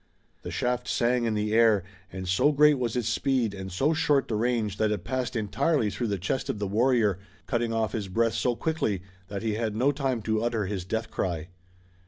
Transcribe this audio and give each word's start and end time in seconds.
The 0.41 0.49
shaft 0.49 0.87
sang 0.87 1.25
in 1.25 1.35
the 1.35 1.53
air, 1.53 1.83
and 2.11 2.27
so 2.27 2.51
great 2.51 2.79
was 2.79 2.95
its 2.95 3.07
speed 3.07 3.53
and 3.53 3.71
so 3.71 3.93
short 3.93 4.27
the 4.29 4.35
range 4.35 4.77
that 4.77 4.89
it 4.91 5.03
passed 5.03 5.35
entirely 5.35 5.91
through 5.91 6.07
the 6.07 6.17
chest 6.17 6.49
of 6.49 6.57
the 6.57 6.65
warrior, 6.65 7.19
cutting 7.45 7.71
off 7.71 7.91
his 7.91 8.07
breath 8.07 8.33
so 8.33 8.55
quickly 8.55 9.03
that 9.27 9.43
he 9.43 9.53
had 9.53 9.75
no 9.75 9.91
time 9.91 10.23
to 10.23 10.41
utter 10.41 10.65
his 10.65 10.85
death 10.85 11.11
cry. 11.11 11.49